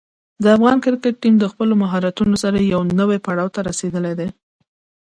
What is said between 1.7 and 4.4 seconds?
مهارتونو سره یوه نوې پړاو ته رسېدلی دی.